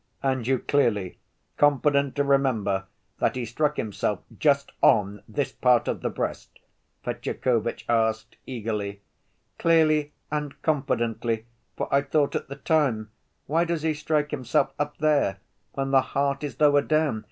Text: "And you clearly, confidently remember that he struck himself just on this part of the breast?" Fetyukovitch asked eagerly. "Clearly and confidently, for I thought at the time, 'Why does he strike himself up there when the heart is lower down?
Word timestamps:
"And 0.23 0.47
you 0.47 0.57
clearly, 0.57 1.19
confidently 1.57 2.23
remember 2.23 2.85
that 3.19 3.35
he 3.35 3.45
struck 3.45 3.77
himself 3.77 4.21
just 4.35 4.71
on 4.81 5.21
this 5.27 5.51
part 5.51 5.87
of 5.87 6.01
the 6.01 6.09
breast?" 6.09 6.57
Fetyukovitch 7.03 7.85
asked 7.87 8.35
eagerly. 8.47 9.01
"Clearly 9.59 10.11
and 10.31 10.59
confidently, 10.63 11.45
for 11.77 11.87
I 11.93 12.01
thought 12.01 12.35
at 12.35 12.47
the 12.47 12.55
time, 12.55 13.11
'Why 13.45 13.63
does 13.63 13.83
he 13.83 13.93
strike 13.93 14.31
himself 14.31 14.73
up 14.79 14.97
there 14.97 15.37
when 15.73 15.91
the 15.91 16.01
heart 16.01 16.43
is 16.43 16.59
lower 16.59 16.81
down? 16.81 17.19